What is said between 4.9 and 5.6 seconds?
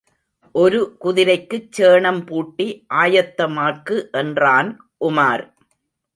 Umar.